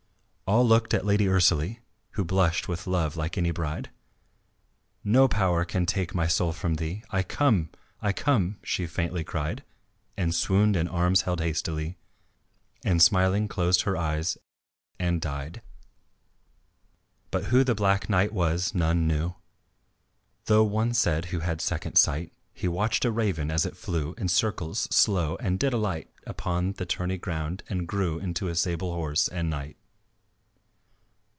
[0.53, 1.79] All looked at Lady Ursalie,
[2.15, 3.89] Who blushed with love like any bride:
[5.01, 7.69] "No power can take my soul from thee, I come,
[8.01, 9.63] I come," she faintly cried,
[10.17, 11.95] And swooned in arms held hastily
[12.83, 14.37] And smiling closed her eyes
[14.99, 15.61] and died.
[17.31, 19.35] But who the Black Knight was none knew,
[20.47, 24.27] Though one said who had second sight, He watched a raven as it flew In
[24.27, 29.29] circles slow and did alight Upon the tourney ground and grew Into a sable horse
[29.29, 29.77] and knight.